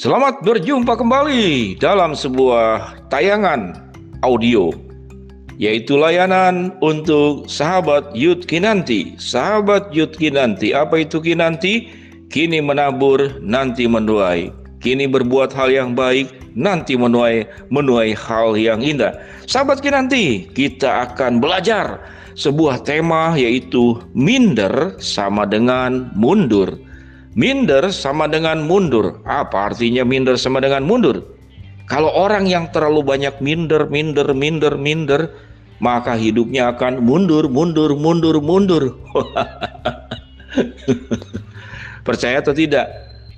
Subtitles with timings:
[0.00, 3.92] Selamat berjumpa kembali dalam sebuah tayangan
[4.24, 4.72] audio
[5.60, 9.20] yaitu layanan untuk sahabat Yud Kinanti.
[9.20, 11.92] Sahabat Yud Kinanti, apa itu Kinanti?
[12.32, 14.48] Kini menabur, nanti menuai.
[14.80, 19.20] Kini berbuat hal yang baik, nanti menuai menuai hal yang indah.
[19.44, 22.00] Sahabat Kinanti, kita akan belajar
[22.40, 26.88] sebuah tema yaitu minder sama dengan mundur.
[27.38, 29.22] Minder sama dengan mundur.
[29.22, 31.22] Apa artinya minder sama dengan mundur?
[31.86, 35.30] Kalau orang yang terlalu banyak minder, minder, minder, minder,
[35.78, 38.98] maka hidupnya akan mundur, mundur, mundur, mundur.
[42.06, 42.86] Percaya atau tidak?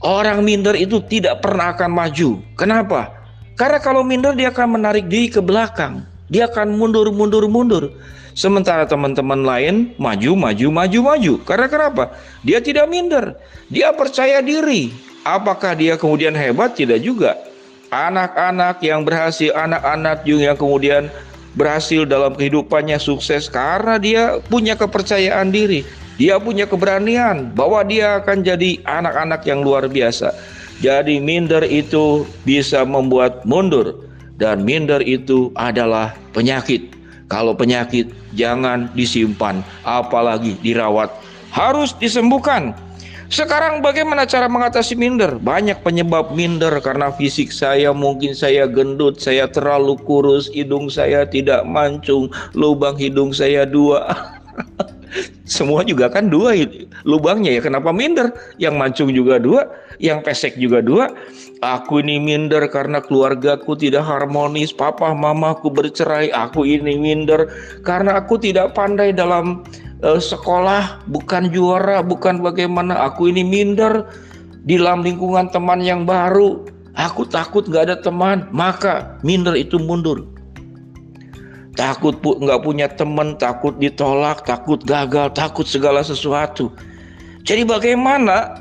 [0.00, 2.40] Orang minder itu tidak pernah akan maju.
[2.56, 3.12] Kenapa?
[3.60, 6.08] Karena kalau minder dia akan menarik diri ke belakang.
[6.32, 7.92] Dia akan mundur, mundur, mundur.
[8.32, 11.32] Sementara teman-teman lain maju, maju, maju, maju.
[11.44, 12.16] Karena kenapa?
[12.40, 13.36] Dia tidak minder.
[13.68, 14.88] Dia percaya diri.
[15.28, 16.72] Apakah dia kemudian hebat?
[16.72, 17.36] Tidak juga.
[17.92, 21.12] Anak-anak yang berhasil, anak-anak yang kemudian
[21.52, 25.84] berhasil dalam kehidupannya sukses karena dia punya kepercayaan diri.
[26.16, 30.32] Dia punya keberanian bahwa dia akan jadi anak-anak yang luar biasa.
[30.80, 36.92] Jadi minder itu bisa membuat mundur dan minder itu adalah penyakit.
[37.28, 41.08] Kalau penyakit jangan disimpan, apalagi dirawat.
[41.48, 42.76] Harus disembuhkan.
[43.32, 45.40] Sekarang bagaimana cara mengatasi minder?
[45.40, 51.64] Banyak penyebab minder karena fisik saya mungkin saya gendut, saya terlalu kurus, hidung saya tidak
[51.64, 54.04] mancung, lubang hidung saya dua.
[55.48, 56.52] Semua juga kan dua
[57.04, 57.60] lubangnya ya.
[57.62, 58.30] Kenapa minder?
[58.58, 59.68] Yang mancung juga dua,
[60.02, 61.10] yang pesek juga dua.
[61.62, 67.46] Aku ini minder karena keluargaku tidak harmonis, papa mamaku bercerai, aku ini minder
[67.86, 69.62] karena aku tidak pandai dalam
[70.02, 74.10] uh, sekolah, bukan juara, bukan bagaimana, aku ini minder
[74.66, 76.66] di dalam lingkungan teman yang baru,
[76.98, 80.26] aku takut gak ada teman, maka minder itu mundur.
[81.72, 86.68] Takut nggak punya teman, takut ditolak, takut gagal, takut segala sesuatu.
[87.42, 88.54] Jadi bagaimana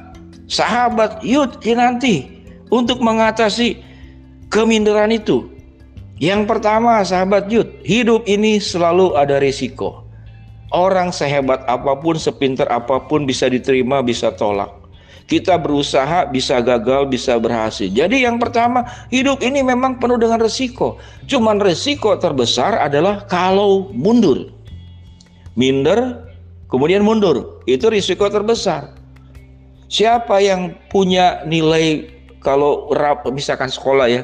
[0.49, 2.25] sahabat Yud nanti
[2.73, 3.77] untuk mengatasi
[4.51, 5.47] keminderan itu.
[6.21, 10.05] Yang pertama, sahabat Yud, hidup ini selalu ada risiko.
[10.69, 14.69] Orang sehebat apa pun, sepinter apa pun bisa diterima, bisa tolak.
[15.25, 17.87] Kita berusaha bisa gagal, bisa berhasil.
[17.89, 20.99] Jadi yang pertama, hidup ini memang penuh dengan risiko.
[21.25, 24.51] Cuman risiko terbesar adalah kalau mundur.
[25.55, 26.30] Minder,
[26.71, 27.61] kemudian mundur.
[27.67, 28.95] Itu risiko terbesar.
[29.91, 32.07] Siapa yang punya nilai
[32.39, 34.21] kalau rap, misalkan sekolah ya,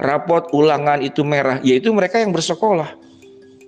[0.00, 2.96] rapot ulangan itu merah, yaitu mereka yang bersekolah.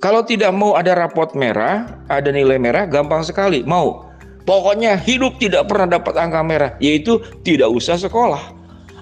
[0.03, 3.62] Kalau tidak mau ada rapot merah, ada nilai merah, gampang sekali.
[3.62, 4.10] Mau.
[4.42, 8.42] Pokoknya hidup tidak pernah dapat angka merah, yaitu tidak usah sekolah.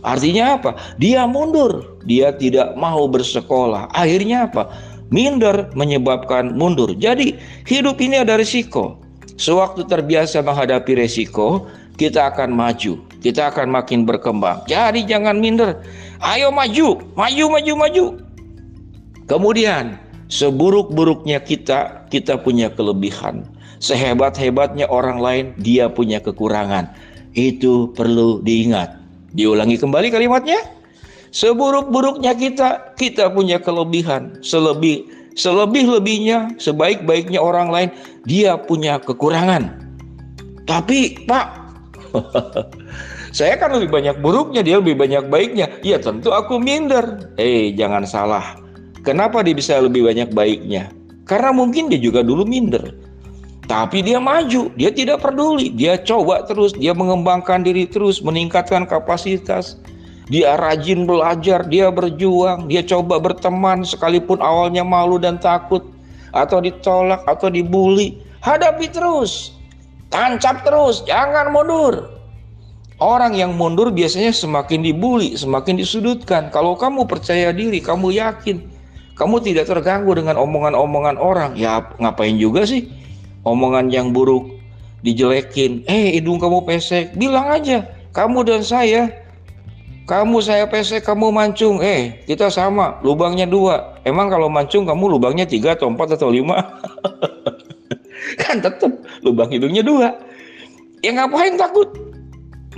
[0.04, 0.76] Artinya apa?
[1.00, 3.88] Dia mundur, dia tidak mau bersekolah.
[3.96, 4.68] Akhirnya apa?
[5.08, 6.92] Minder menyebabkan mundur.
[6.92, 9.00] Jadi hidup ini ada risiko.
[9.40, 11.64] Sewaktu terbiasa menghadapi risiko,
[11.96, 14.64] kita akan maju kita akan makin berkembang.
[14.64, 15.76] Jadi jangan minder.
[16.24, 18.04] Ayo maju, maju, maju, maju.
[19.28, 20.00] Kemudian,
[20.32, 23.44] seburuk-buruknya kita, kita punya kelebihan.
[23.80, 26.90] Sehebat-hebatnya orang lain, dia punya kekurangan.
[27.36, 28.96] Itu perlu diingat.
[29.36, 30.58] Diulangi kembali kalimatnya.
[31.30, 34.42] Seburuk-buruknya kita, kita punya kelebihan.
[34.42, 37.90] Selebih selebih-lebihnya, sebaik-baiknya orang lain,
[38.26, 39.74] dia punya kekurangan.
[40.64, 41.60] Tapi, Pak,
[43.30, 45.70] Saya kan lebih banyak buruknya, dia lebih banyak baiknya.
[45.86, 47.30] Ya tentu aku minder.
[47.38, 48.58] Eh, jangan salah.
[49.06, 50.90] Kenapa dia bisa lebih banyak baiknya?
[51.24, 52.82] Karena mungkin dia juga dulu minder.
[53.70, 55.70] Tapi dia maju, dia tidak peduli.
[55.70, 59.78] Dia coba terus, dia mengembangkan diri terus, meningkatkan kapasitas.
[60.30, 65.82] Dia rajin belajar, dia berjuang, dia coba berteman sekalipun awalnya malu dan takut
[66.30, 68.22] atau ditolak atau dibully.
[68.38, 69.58] Hadapi terus.
[70.06, 72.14] Tancap terus, jangan mundur.
[73.02, 76.54] Orang yang mundur biasanya semakin dibully, semakin disudutkan.
[76.54, 78.62] Kalau kamu percaya diri, kamu yakin,
[79.20, 81.52] kamu tidak terganggu dengan omongan-omongan orang.
[81.52, 82.88] Ya ngapain juga sih
[83.44, 84.48] omongan yang buruk
[85.04, 85.84] dijelekin.
[85.84, 87.84] Eh hidung kamu pesek, bilang aja
[88.16, 89.19] kamu dan saya.
[90.10, 91.78] Kamu saya pesek, kamu mancung.
[91.78, 93.94] Eh kita sama, lubangnya dua.
[94.02, 96.58] Emang kalau mancung kamu lubangnya tiga atau empat atau lima?
[98.42, 98.90] kan tetap
[99.22, 100.18] lubang hidungnya dua.
[101.06, 101.94] Ya ngapain takut?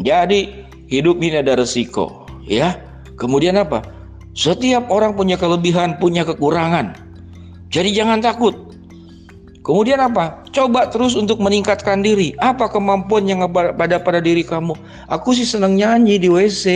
[0.05, 2.77] Jadi hidup ini ada resiko, ya.
[3.17, 3.81] Kemudian apa?
[4.37, 6.93] Setiap orang punya kelebihan, punya kekurangan.
[7.73, 8.77] Jadi jangan takut.
[9.65, 10.45] Kemudian apa?
[10.53, 12.37] Coba terus untuk meningkatkan diri.
[12.45, 14.77] Apa kemampuan yang pada pada diri kamu?
[15.09, 16.67] Aku sih senang nyanyi di WC.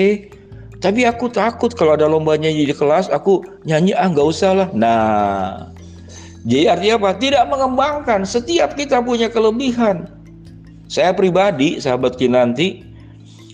[0.87, 4.69] Tapi aku takut kalau ada lomba nyanyi di kelas, aku nyanyi ah nggak usah lah.
[4.71, 5.67] Nah,
[6.47, 7.11] jadi artinya apa?
[7.19, 8.23] Tidak mengembangkan.
[8.23, 10.07] Setiap kita punya kelebihan.
[10.87, 12.87] Saya pribadi, sahabat Kinanti,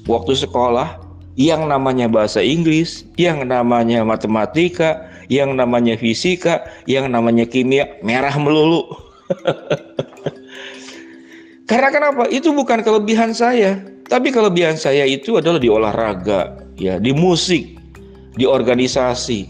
[0.04, 1.00] waktu sekolah,
[1.40, 8.84] yang namanya bahasa Inggris, yang namanya matematika, yang namanya fisika, yang namanya kimia, merah melulu.
[11.72, 12.28] Karena kenapa?
[12.28, 13.80] Itu bukan kelebihan saya,
[14.12, 17.80] tapi kelebihan saya itu adalah di olahraga, ya, di musik,
[18.36, 19.48] di organisasi,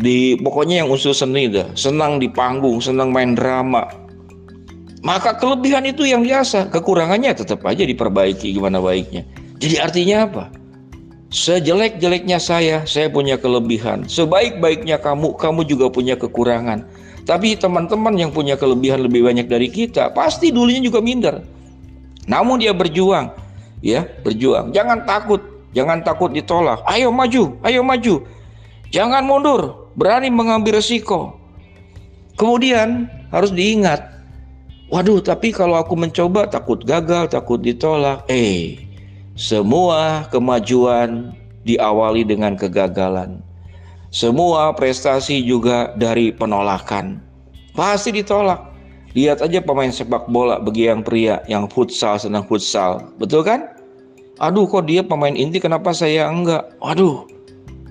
[0.00, 3.84] di pokoknya yang unsur seni dah, senang di panggung, senang main drama.
[5.04, 9.20] Maka kelebihan itu yang biasa, kekurangannya tetap aja diperbaiki gimana baiknya.
[9.60, 10.44] Jadi artinya apa?
[11.28, 14.08] Sejelek-jeleknya saya, saya punya kelebihan.
[14.08, 16.88] Sebaik-baiknya kamu, kamu juga punya kekurangan.
[17.28, 21.44] Tapi teman-teman yang punya kelebihan lebih banyak dari kita, pasti dulunya juga minder.
[22.24, 23.43] Namun dia berjuang,
[23.84, 24.72] ya, berjuang.
[24.72, 25.44] Jangan takut,
[25.76, 26.80] jangan takut ditolak.
[26.88, 28.24] Ayo maju, ayo maju.
[28.88, 31.36] Jangan mundur, berani mengambil resiko.
[32.40, 34.00] Kemudian harus diingat,
[34.88, 38.24] waduh, tapi kalau aku mencoba takut gagal, takut ditolak.
[38.32, 38.80] Eh,
[39.36, 41.36] semua kemajuan
[41.66, 43.42] diawali dengan kegagalan.
[44.14, 47.18] Semua prestasi juga dari penolakan.
[47.74, 48.70] Pasti ditolak.
[49.18, 53.10] Lihat aja pemain sepak bola bagi yang pria yang futsal senang futsal.
[53.18, 53.73] Betul kan?
[54.42, 56.74] Aduh kok dia pemain inti kenapa saya enggak?
[56.82, 57.30] Waduh.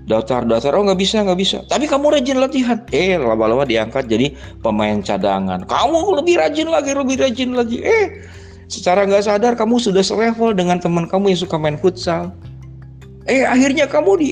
[0.03, 1.63] Daftar-daftar oh nggak bisa nggak bisa.
[1.71, 2.83] Tapi kamu rajin latihan.
[2.91, 5.63] Eh lama-lama diangkat jadi pemain cadangan.
[5.63, 7.79] Kamu lebih rajin lagi, lebih rajin lagi.
[7.79, 8.19] Eh
[8.67, 12.33] Secara nggak sadar kamu sudah selevel dengan teman kamu yang suka main futsal.
[13.29, 14.29] Eh akhirnya kamu di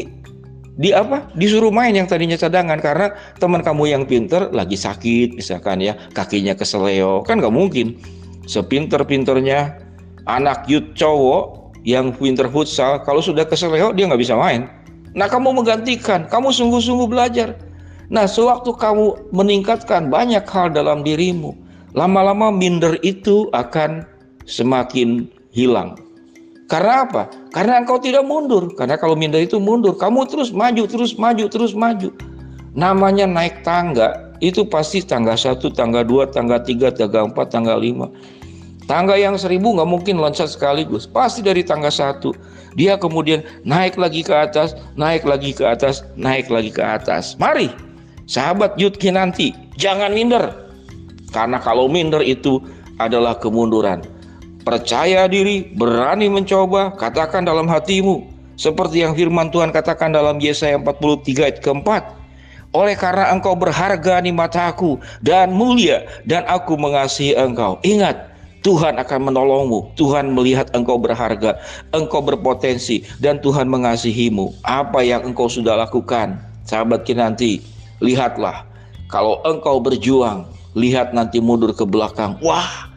[0.81, 1.29] di apa?
[1.37, 6.57] Disuruh main yang tadinya cadangan karena teman kamu yang pinter lagi sakit misalkan ya kakinya
[6.57, 8.01] keseleo kan nggak mungkin
[8.49, 9.77] sepinter-pinternya
[10.25, 14.69] anak youth cowok yang pinter futsal kalau sudah keseleo dia nggak bisa main.
[15.11, 17.57] Nah kamu menggantikan, kamu sungguh-sungguh belajar.
[18.11, 21.55] Nah sewaktu kamu meningkatkan banyak hal dalam dirimu,
[21.95, 24.07] lama-lama minder itu akan
[24.47, 25.99] semakin hilang.
[26.71, 27.27] Karena apa?
[27.51, 28.71] Karena engkau tidak mundur.
[28.79, 32.15] Karena kalau minder itu mundur, kamu terus maju, terus maju, terus maju.
[32.71, 38.07] Namanya naik tangga, itu pasti tangga 1, tangga 2, tangga 3, tangga 4, tangga 5.
[38.89, 41.05] Tangga yang seribu nggak mungkin loncat sekaligus.
[41.05, 42.33] Pasti dari tangga satu.
[42.73, 47.35] Dia kemudian naik lagi ke atas, naik lagi ke atas, naik lagi ke atas.
[47.37, 47.69] Mari,
[48.25, 50.55] sahabat Yudki nanti, jangan minder.
[51.31, 52.59] Karena kalau minder itu
[52.99, 54.03] adalah kemunduran.
[54.61, 58.29] Percaya diri, berani mencoba, katakan dalam hatimu.
[58.61, 62.03] Seperti yang firman Tuhan katakan dalam Yesaya 43 ayat keempat.
[62.71, 67.81] Oleh karena engkau berharga di mataku dan mulia dan aku mengasihi engkau.
[67.83, 68.30] Ingat,
[68.61, 69.97] Tuhan akan menolongmu.
[69.97, 71.57] Tuhan melihat engkau berharga,
[71.93, 74.53] engkau berpotensi dan Tuhan mengasihimu.
[74.61, 77.61] Apa yang engkau sudah lakukan, sahabat nanti,
[77.97, 78.65] lihatlah.
[79.09, 80.45] Kalau engkau berjuang,
[80.77, 82.37] lihat nanti mundur ke belakang.
[82.39, 82.91] Wah,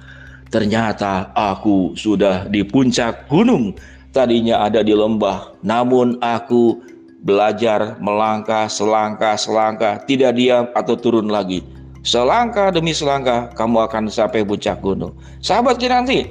[0.54, 3.74] Ternyata aku sudah di puncak gunung,
[4.14, 6.78] tadinya ada di lembah, namun aku
[7.26, 11.66] belajar melangkah selangkah selangkah, tidak diam atau turun lagi.
[12.04, 15.16] Selangkah demi selangkah kamu akan sampai puncak gunung.
[15.40, 16.28] Sahabat nanti,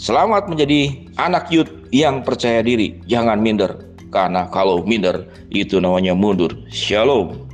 [0.00, 2.96] selamat menjadi anak yud yang percaya diri.
[3.04, 3.76] Jangan minder,
[4.08, 6.56] karena kalau minder itu namanya mundur.
[6.72, 7.51] Shalom.